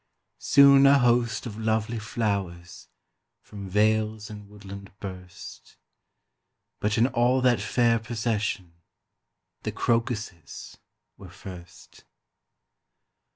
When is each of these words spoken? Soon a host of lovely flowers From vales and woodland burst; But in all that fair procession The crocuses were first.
Soon 0.39 0.87
a 0.87 0.97
host 0.97 1.45
of 1.45 1.59
lovely 1.59 1.99
flowers 1.99 2.87
From 3.43 3.69
vales 3.69 4.31
and 4.31 4.49
woodland 4.49 4.91
burst; 4.99 5.77
But 6.79 6.97
in 6.97 7.05
all 7.05 7.39
that 7.41 7.61
fair 7.61 7.99
procession 7.99 8.73
The 9.61 9.71
crocuses 9.71 10.77
were 11.17 11.29
first. 11.29 12.03